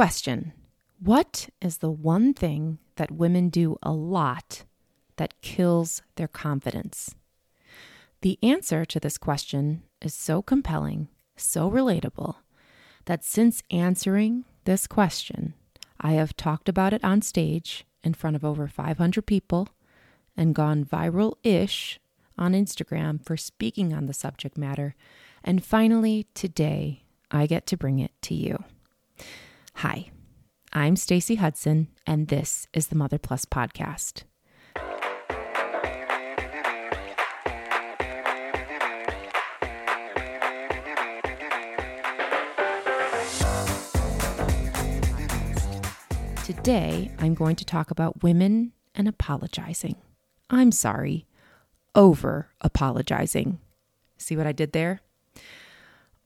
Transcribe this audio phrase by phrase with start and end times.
[0.00, 0.54] question
[0.98, 4.64] What is the one thing that women do a lot
[5.16, 7.14] that kills their confidence?
[8.22, 12.36] The answer to this question is so compelling, so relatable,
[13.04, 15.52] that since answering this question,
[16.00, 19.68] I have talked about it on stage in front of over 500 people
[20.34, 22.00] and gone viral ish
[22.38, 24.94] on Instagram for speaking on the subject matter.
[25.44, 28.64] And finally, today, I get to bring it to you.
[29.82, 30.10] Hi,
[30.74, 34.24] I'm Stacey Hutson, and this is the Mother Plus podcast.
[46.44, 49.96] Today, I'm going to talk about women and apologizing.
[50.50, 51.26] I'm sorry,
[51.94, 53.60] over apologizing.
[54.18, 55.00] See what I did there?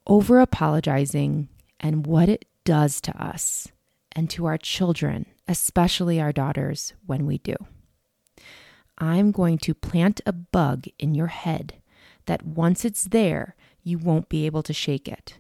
[0.09, 3.69] Over apologizing and what it does to us
[4.13, 7.57] and to our children, especially our daughters, when we do.
[8.99, 11.75] I'm going to plant a bug in your head
[12.27, 15.39] that once it's there, you won't be able to shake it.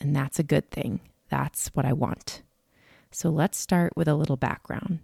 [0.00, 1.00] And that's a good thing.
[1.28, 2.42] That's what I want.
[3.10, 5.00] So let's start with a little background.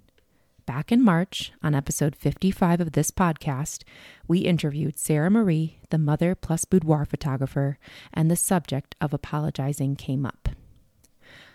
[0.65, 3.85] Back in March, on episode 55 of this podcast,
[4.27, 7.79] we interviewed Sarah Marie, the mother plus boudoir photographer,
[8.13, 10.51] and the subject of apologizing came up.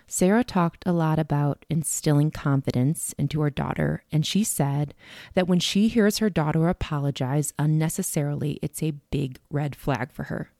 [0.06, 4.94] Sarah talked a lot about instilling confidence into her daughter, and she said
[5.34, 10.50] that when she hears her daughter apologize unnecessarily, it's a big red flag for her.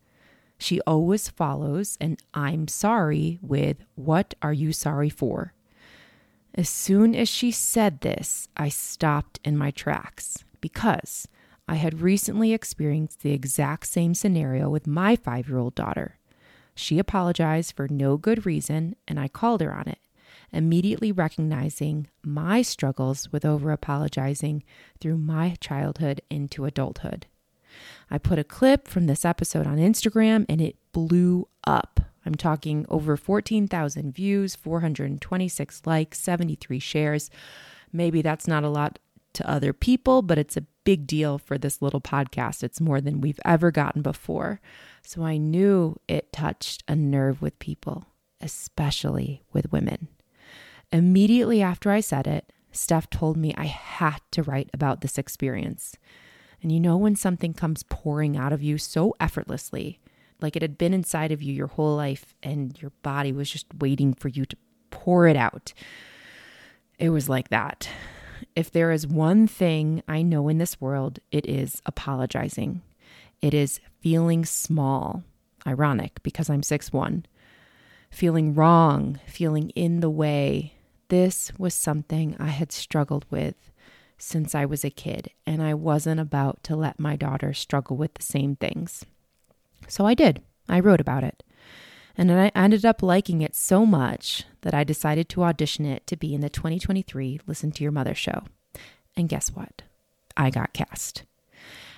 [0.59, 5.53] She always follows an I'm sorry with, What are you sorry for?
[6.55, 11.29] As soon as she said this, I stopped in my tracks because
[11.67, 16.19] I had recently experienced the exact same scenario with my five year old daughter.
[16.75, 19.99] She apologized for no good reason, and I called her on it,
[20.53, 24.65] immediately recognizing my struggles with over apologizing
[25.01, 27.27] through my childhood into adulthood.
[28.11, 32.01] I put a clip from this episode on Instagram and it blew up.
[32.27, 37.31] I'm talking over 14,000 views, 426 likes, 73 shares.
[37.93, 38.99] Maybe that's not a lot
[39.35, 42.63] to other people, but it's a big deal for this little podcast.
[42.63, 44.61] It's more than we've ever gotten before.
[45.03, 48.07] So I knew it touched a nerve with people,
[48.41, 50.09] especially with women.
[50.93, 55.97] Immediately after I said it, Steph told me I had to write about this experience.
[56.63, 60.01] And you know, when something comes pouring out of you so effortlessly,
[60.41, 63.67] like it had been inside of you your whole life and your body was just
[63.79, 64.57] waiting for you to
[64.91, 65.73] pour it out.
[66.99, 67.89] It was like that.
[68.57, 72.83] If there is one thing I know in this world, it is apologizing.
[73.43, 75.25] It is feeling small.
[75.67, 77.25] Ironic because I'm six one.
[78.11, 80.75] Feeling wrong, feeling in the way.
[81.09, 83.73] This was something I had struggled with
[84.19, 88.15] since I was a kid, and I wasn't about to let my daughter struggle with
[88.15, 89.05] the same things.
[89.89, 90.43] So I did.
[90.69, 91.43] I wrote about it.
[92.17, 96.17] And I ended up liking it so much that I decided to audition it to
[96.17, 98.45] be in the 2023 Listen to Your Mother show.
[99.17, 99.83] And guess what?
[100.37, 101.25] I got cast.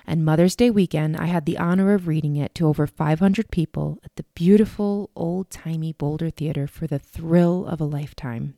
[0.05, 3.99] And Mother's Day weekend, I had the honor of reading it to over 500 people
[4.05, 8.55] at the beautiful old timey Boulder Theater for the thrill of a lifetime.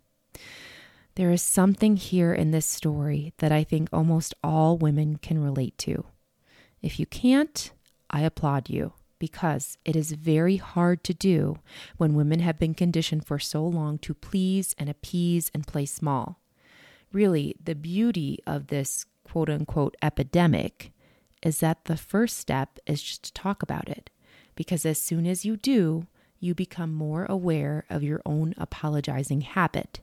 [1.15, 5.77] There is something here in this story that I think almost all women can relate
[5.79, 6.05] to.
[6.81, 7.71] If you can't,
[8.09, 11.59] I applaud you because it is very hard to do
[11.97, 16.39] when women have been conditioned for so long to please and appease and play small.
[17.11, 20.91] Really, the beauty of this quote unquote epidemic
[21.43, 24.09] is that the first step is just to talk about it.
[24.55, 26.07] Because as soon as you do,
[26.39, 30.01] you become more aware of your own apologizing habit.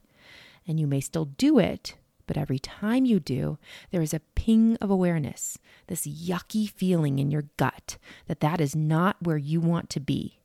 [0.67, 1.95] And you may still do it,
[2.27, 3.59] but every time you do,
[3.91, 8.75] there is a ping of awareness, this yucky feeling in your gut that that is
[8.75, 10.39] not where you want to be.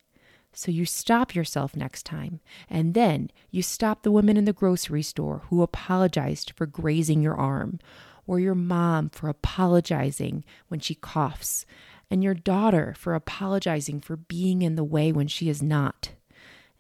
[0.54, 5.02] So you stop yourself next time, and then you stop the woman in the grocery
[5.02, 7.80] store who apologized for grazing your arm,
[8.28, 11.66] or your mom for apologizing when she coughs,
[12.10, 16.12] and your daughter for apologizing for being in the way when she is not.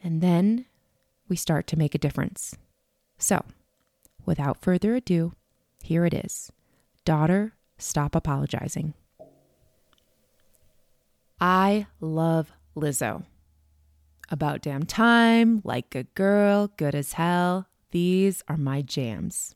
[0.03, 0.65] And then
[1.29, 2.57] we start to make a difference.
[3.17, 3.45] So,
[4.25, 5.33] without further ado,
[5.83, 6.51] here it is
[7.03, 8.93] Daughter, stop apologizing.
[11.39, 13.23] I love Lizzo.
[14.29, 17.67] About damn time, like a girl, good as hell.
[17.89, 19.55] These are my jams.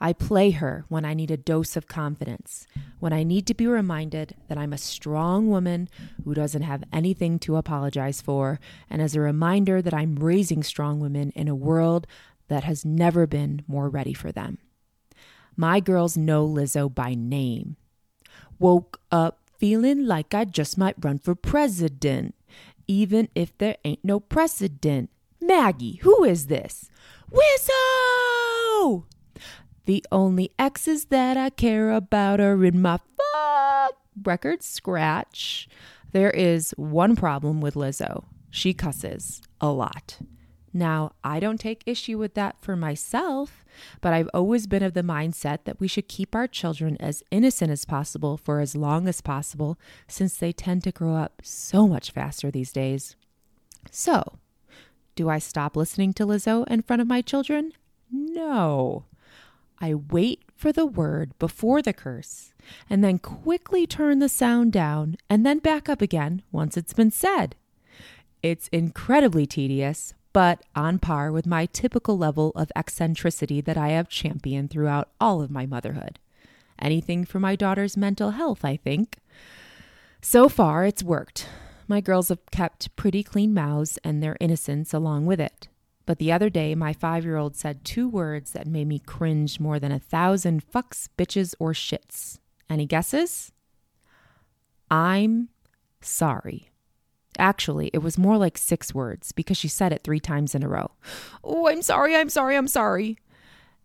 [0.00, 2.66] I play her when I need a dose of confidence,
[3.00, 5.88] when I need to be reminded that I'm a strong woman
[6.24, 11.00] who doesn't have anything to apologize for, and as a reminder that I'm raising strong
[11.00, 12.06] women in a world
[12.48, 14.58] that has never been more ready for them.
[15.56, 17.76] My girls know Lizzo by name.
[18.58, 22.34] Woke up feeling like I just might run for president,
[22.86, 25.10] even if there ain't no precedent.
[25.40, 26.90] Maggie, who is this?
[27.30, 29.04] Wizzo!
[29.84, 35.68] The only X's that I care about are in my fuck record scratch.
[36.12, 38.24] There is one problem with Lizzo.
[38.50, 40.18] She cusses a lot.
[40.72, 43.64] Now, I don't take issue with that for myself,
[44.00, 47.70] but I've always been of the mindset that we should keep our children as innocent
[47.70, 52.10] as possible for as long as possible, since they tend to grow up so much
[52.10, 53.16] faster these days.
[53.90, 54.38] So,
[55.14, 57.72] do I stop listening to Lizzo in front of my children?
[58.10, 59.04] No.
[59.80, 62.52] I wait for the word before the curse
[62.90, 67.10] and then quickly turn the sound down and then back up again once it's been
[67.10, 67.54] said.
[68.42, 74.08] It's incredibly tedious, but on par with my typical level of eccentricity that I have
[74.08, 76.20] championed throughout all of my motherhood.
[76.78, 79.18] Anything for my daughter's mental health, I think.
[80.22, 81.48] So far, it's worked.
[81.88, 85.66] My girls have kept pretty clean mouths and their innocence along with it.
[86.06, 89.58] But the other day, my five year old said two words that made me cringe
[89.58, 92.38] more than a thousand fucks, bitches, or shits.
[92.70, 93.50] Any guesses?
[94.88, 95.48] I'm
[96.00, 96.70] sorry.
[97.38, 100.68] Actually, it was more like six words because she said it three times in a
[100.68, 100.90] row.
[101.44, 103.18] Oh, I'm sorry, I'm sorry, I'm sorry.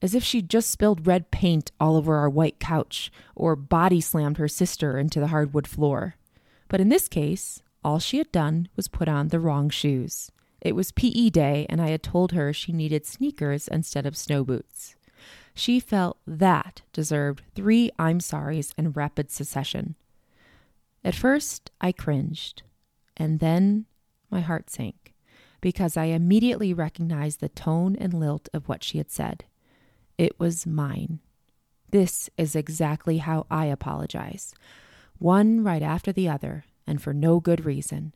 [0.02, 4.38] As if she'd just spilled red paint all over our white couch or body slammed
[4.38, 6.16] her sister into the hardwood floor.
[6.68, 10.32] But in this case, all she had done was put on the wrong shoes.
[10.60, 14.44] It was PE day, and I had told her she needed sneakers instead of snow
[14.44, 14.96] boots.
[15.54, 19.96] She felt that deserved three I'm sorries in rapid succession.
[21.04, 22.64] At first, I cringed.
[23.18, 23.86] And then
[24.30, 25.13] my heart sank
[25.63, 29.45] because I immediately recognized the tone and lilt of what she had said.
[30.18, 31.19] It was mine.
[31.89, 34.54] This is exactly how I apologize.
[35.19, 38.13] One right after the other, and for no good reason.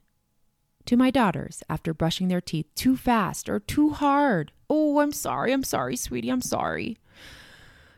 [0.87, 4.51] To my daughters, after brushing their teeth too fast or too hard.
[4.69, 6.97] Oh, I'm sorry, I'm sorry, sweetie, I'm sorry.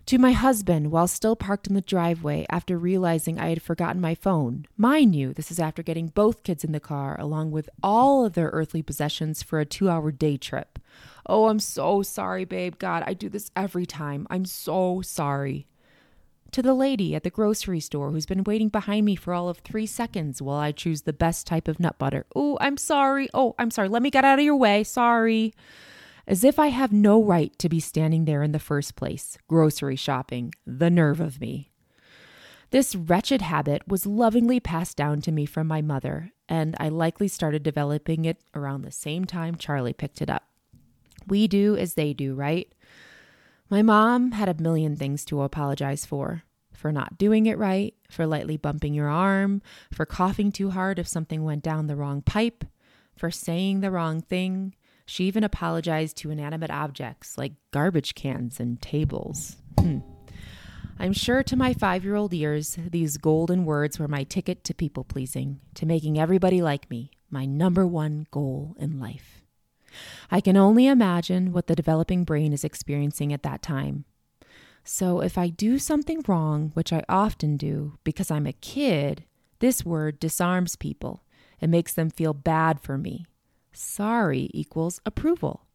[0.09, 4.15] To my husband while still parked in the driveway after realizing I had forgotten my
[4.15, 4.65] phone.
[4.75, 8.33] Mind you, this is after getting both kids in the car along with all of
[8.33, 10.79] their earthly possessions for a two hour day trip.
[11.27, 12.79] Oh, I'm so sorry, babe.
[12.79, 14.25] God, I do this every time.
[14.31, 15.67] I'm so sorry.
[16.53, 19.59] To the lady at the grocery store who's been waiting behind me for all of
[19.59, 22.25] three seconds while I choose the best type of nut butter.
[22.35, 23.29] Oh, I'm sorry.
[23.35, 23.89] Oh, I'm sorry.
[23.89, 24.83] Let me get out of your way.
[24.83, 25.53] Sorry
[26.29, 29.95] as if I have no right to be standing there in the first place, grocery
[29.95, 30.53] shopping.
[30.65, 31.71] The nerve of me.
[32.69, 37.27] This wretched habit was lovingly passed down to me from my mother, and I likely
[37.27, 40.47] started developing it around the same time Charlie picked it up.
[41.27, 42.71] We do as they do, right?
[43.71, 48.25] My mom had a million things to apologize for for not doing it right, for
[48.25, 49.61] lightly bumping your arm,
[49.91, 52.63] for coughing too hard if something went down the wrong pipe,
[53.17, 54.73] for saying the wrong thing,
[55.09, 59.57] she even apologized to inanimate objects like garbage cans and tables.
[59.79, 59.99] Hmm.
[60.99, 64.73] I'm sure to my five year old ears, these golden words were my ticket to
[64.75, 69.41] people pleasing, to making everybody like me, my number one goal in life.
[70.29, 74.05] I can only imagine what the developing brain is experiencing at that time.
[74.83, 79.23] So if I do something wrong, which I often do because I'm a kid,
[79.57, 81.23] this word disarms people.
[81.59, 83.25] It makes them feel bad for me,
[83.71, 85.65] sorry equals approval.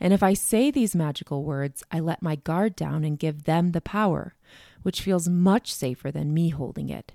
[0.00, 3.72] And if I say these magical words, I let my guard down and give them
[3.72, 4.34] the power,
[4.82, 7.12] which feels much safer than me holding it.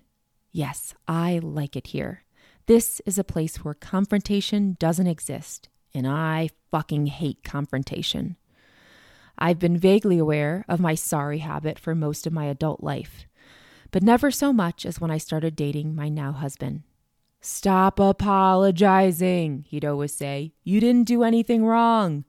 [0.52, 2.24] Yes, I like it here.
[2.68, 8.38] This is a place where confrontation doesn't exist, and I fucking hate confrontation.
[9.38, 13.26] I've been vaguely aware of my sorry habit for most of my adult life,
[13.92, 16.84] but never so much as when I started dating my now husband.
[17.46, 20.54] Stop apologizing, he'd always say.
[20.64, 22.24] You didn't do anything wrong.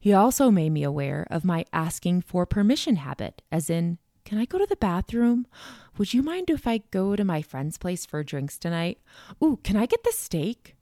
[0.00, 4.46] He also made me aware of my asking for permission habit, as in, Can I
[4.46, 5.46] go to the bathroom?
[5.98, 9.00] Would you mind if I go to my friend's place for drinks tonight?
[9.44, 10.76] Ooh, can I get the steak?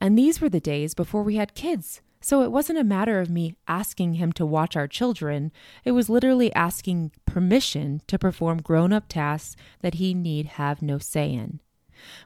[0.00, 2.00] And these were the days before we had kids.
[2.22, 5.52] So it wasn't a matter of me asking him to watch our children.
[5.84, 10.96] It was literally asking permission to perform grown up tasks that he need have no
[10.96, 11.60] say in.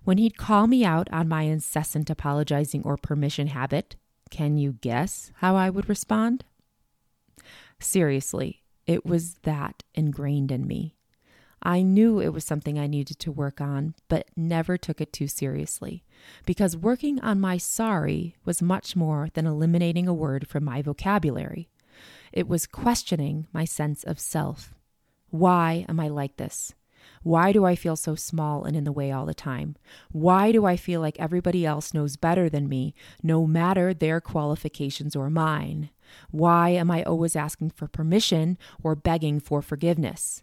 [0.05, 3.97] When he'd call me out on my incessant apologizing or permission habit,
[4.31, 6.45] can you guess how I would respond?
[7.79, 10.97] Seriously, it was that ingrained in me.
[11.63, 15.27] I knew it was something I needed to work on, but never took it too
[15.27, 16.05] seriously,
[16.47, 21.69] because working on my sorry was much more than eliminating a word from my vocabulary.
[22.33, 24.75] It was questioning my sense of self.
[25.29, 26.75] Why am I like this?
[27.23, 29.77] Why do I feel so small and in the way all the time?
[30.11, 35.15] Why do I feel like everybody else knows better than me, no matter their qualifications
[35.15, 35.91] or mine?
[36.31, 40.43] Why am I always asking for permission or begging for forgiveness?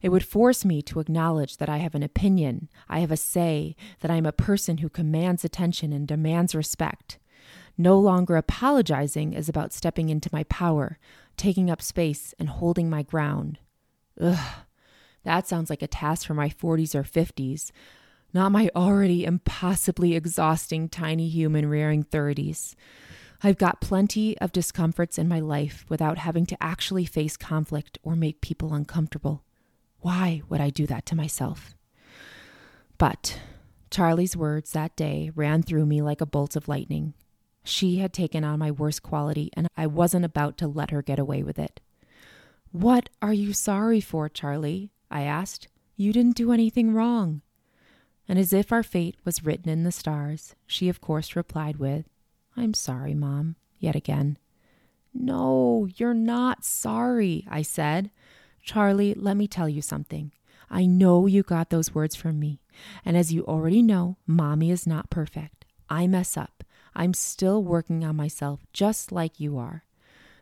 [0.00, 3.76] It would force me to acknowledge that I have an opinion, I have a say,
[4.00, 7.18] that I am a person who commands attention and demands respect.
[7.78, 10.98] No longer apologizing is about stepping into my power,
[11.36, 13.58] taking up space, and holding my ground.
[14.18, 14.64] Ugh,
[15.26, 17.72] that sounds like a task for my 40s or 50s,
[18.32, 22.76] not my already impossibly exhausting tiny human rearing 30s.
[23.42, 28.14] I've got plenty of discomforts in my life without having to actually face conflict or
[28.14, 29.42] make people uncomfortable.
[29.98, 31.74] Why would I do that to myself?
[32.96, 33.40] But
[33.90, 37.14] Charlie's words that day ran through me like a bolt of lightning.
[37.64, 41.18] She had taken on my worst quality, and I wasn't about to let her get
[41.18, 41.80] away with it.
[42.70, 44.92] What are you sorry for, Charlie?
[45.10, 45.68] I asked.
[45.96, 47.42] You didn't do anything wrong.
[48.28, 52.06] And as if our fate was written in the stars, she of course replied with,
[52.56, 54.38] I'm sorry, Mom, yet again.
[55.14, 58.10] No, you're not sorry, I said.
[58.62, 60.32] Charlie, let me tell you something.
[60.68, 62.60] I know you got those words from me.
[63.04, 65.64] And as you already know, Mommy is not perfect.
[65.88, 66.64] I mess up.
[66.94, 69.84] I'm still working on myself just like you are.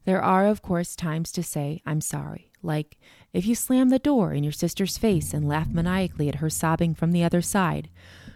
[0.05, 2.99] There are, of course, times to say, I'm sorry, like
[3.35, 6.95] if you slam the door in your sister's face and laugh maniacally at her sobbing
[6.95, 7.91] from the other side.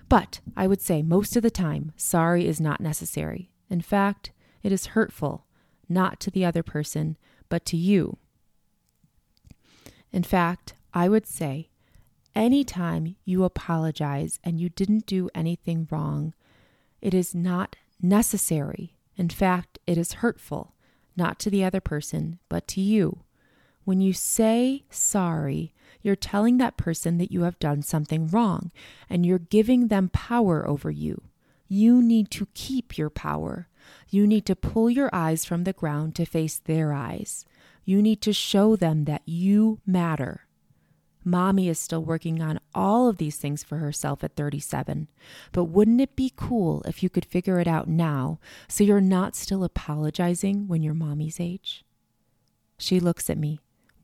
[0.09, 3.53] But I would say most of the time, sorry is not necessary.
[3.71, 5.47] In fact, it is hurtful,
[5.89, 7.17] not to the other person,
[7.49, 8.19] but to you.
[10.13, 11.69] In fact, I would say
[12.35, 16.35] anytime you apologize and you didn't do anything wrong,
[17.01, 18.97] it is not necessary.
[19.17, 20.75] In fact, it is hurtful,
[21.17, 23.21] not to the other person, but to you.
[23.89, 28.71] When you say sorry, you're telling that person that you have done something wrong
[29.09, 31.23] and you're giving them power over you.
[31.69, 33.67] You need to keep your power.
[34.11, 37.47] You need to pull your eyes from the ground to face their eyes.
[37.87, 40.45] You need to show them that you matter.
[41.25, 45.09] Mommy is still working on all of these things for herself at 37.
[45.51, 49.35] But wouldn't it be cool if you could figure it out now so you're not
[49.35, 51.87] still apologizing when you're mommy's age?
[52.77, 53.59] She looks at me,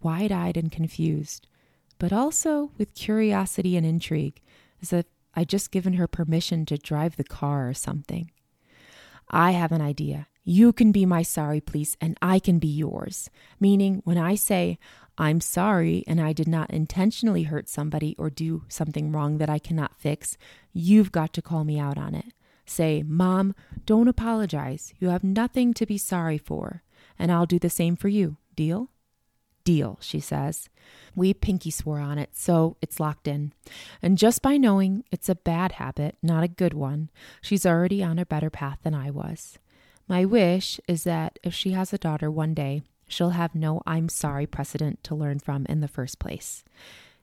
[0.05, 1.49] wide eyed and confused,
[1.99, 4.41] but also with curiosity and intrigue,
[4.83, 8.31] as if I'd just given her permission to drive the car or something.
[9.31, 10.29] I have an idea.
[10.45, 13.31] You can be my sorry, please, and I can be yours.
[13.59, 14.79] Meaning, when I say,
[15.17, 19.59] I'm sorry and I did not intentionally hurt somebody or do something wrong that I
[19.59, 20.37] cannot fix,
[20.73, 22.27] you've got to call me out on it.
[22.67, 23.55] Say, Mom,
[23.87, 24.93] don't apologize.
[24.99, 26.83] You have nothing to be sorry for.
[27.19, 28.37] And I'll do the same for you.
[28.55, 28.91] Deal?
[29.65, 30.69] Deal, she says.
[31.17, 33.53] We pinky swore on it, so it's locked in.
[34.03, 38.19] And just by knowing it's a bad habit, not a good one, she's already on
[38.19, 39.59] a better path than I was.
[40.07, 44.09] My wish is that if she has a daughter one day, she'll have no I'm
[44.09, 46.65] sorry precedent to learn from in the first place.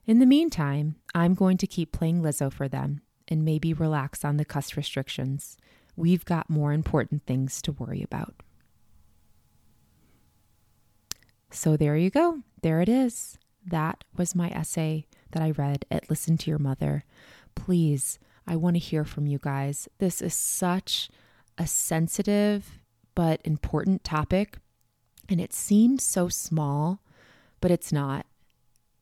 [0.04, 4.36] In the meantime, I'm going to keep playing Lizzo for them and maybe relax on
[4.36, 5.56] the cuss restrictions.
[5.94, 8.34] We've got more important things to worry about.
[11.52, 12.40] So there you go.
[12.62, 13.38] There it is.
[13.64, 17.04] That was my essay that I read at Listen to Your Mother.
[17.54, 19.88] Please, I want to hear from you guys.
[19.98, 21.10] This is such
[21.58, 22.78] a sensitive
[23.14, 24.56] but important topic
[25.28, 27.00] and it seems so small,
[27.60, 28.26] but it's not.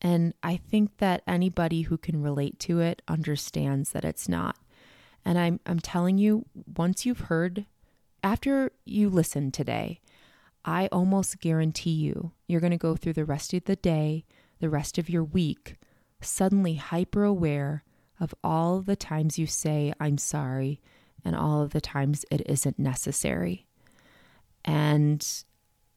[0.01, 4.57] And I think that anybody who can relate to it understands that it's not.
[5.23, 7.65] And I'm, I'm telling you, once you've heard,
[8.23, 10.01] after you listen today,
[10.63, 14.25] I almost guarantee you, you're going to go through the rest of the day,
[14.59, 15.77] the rest of your week,
[16.21, 17.83] suddenly hyper aware
[18.19, 20.79] of all the times you say, I'm sorry,
[21.25, 23.65] and all of the times it isn't necessary.
[24.63, 25.27] And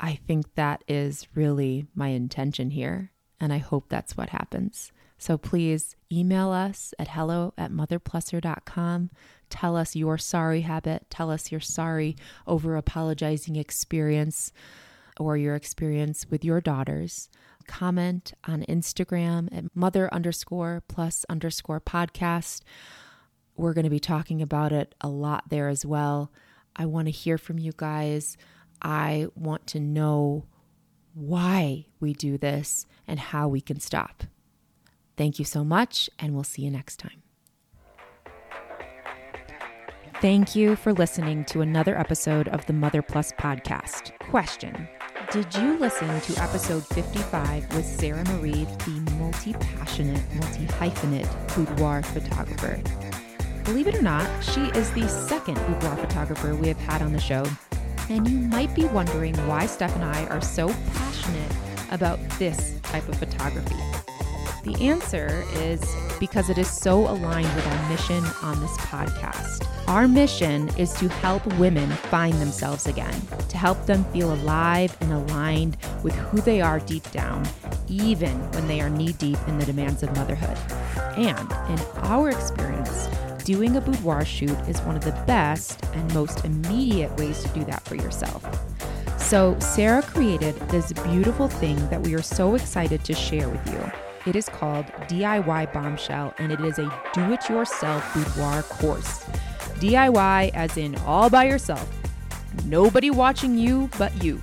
[0.00, 3.12] I think that is really my intention here.
[3.38, 4.90] And I hope that's what happens.
[5.18, 9.10] So please email us at hello at motherplusser.com.
[9.54, 11.06] Tell us your sorry habit.
[11.10, 14.52] Tell us your sorry over apologizing experience
[15.20, 17.28] or your experience with your daughters.
[17.68, 22.62] Comment on Instagram at mother underscore plus underscore podcast.
[23.56, 26.32] We're going to be talking about it a lot there as well.
[26.74, 28.36] I want to hear from you guys.
[28.82, 30.46] I want to know
[31.14, 34.24] why we do this and how we can stop.
[35.16, 37.23] Thank you so much, and we'll see you next time.
[40.20, 44.18] Thank you for listening to another episode of the Mother Plus podcast.
[44.20, 44.88] Question
[45.30, 52.02] Did you listen to episode 55 with Sarah Marie, the multi passionate, multi hyphenate boudoir
[52.02, 52.80] photographer?
[53.64, 57.20] Believe it or not, she is the second boudoir photographer we have had on the
[57.20, 57.44] show.
[58.08, 61.52] And you might be wondering why Steph and I are so passionate
[61.90, 64.03] about this type of photography.
[64.64, 65.82] The answer is
[66.18, 69.68] because it is so aligned with our mission on this podcast.
[69.86, 73.14] Our mission is to help women find themselves again,
[73.50, 77.46] to help them feel alive and aligned with who they are deep down,
[77.88, 80.56] even when they are knee deep in the demands of motherhood.
[81.18, 83.06] And in our experience,
[83.44, 87.64] doing a boudoir shoot is one of the best and most immediate ways to do
[87.64, 88.42] that for yourself.
[89.18, 94.03] So, Sarah created this beautiful thing that we are so excited to share with you.
[94.26, 99.24] It is called DIY Bombshell, and it is a do it yourself boudoir course.
[99.80, 101.86] DIY as in all by yourself.
[102.64, 104.40] Nobody watching you but you.